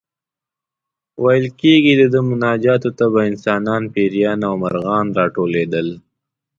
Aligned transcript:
ویل 1.23 1.47
کېږي 1.61 1.93
د 1.97 2.03
ده 2.13 2.19
مناجاتو 2.29 2.89
ته 2.97 3.05
به 3.13 3.21
انسانان، 3.29 3.83
پېریان 3.93 4.39
او 4.47 4.53
مرغان 4.63 5.07
راټولېدل. 5.19 5.87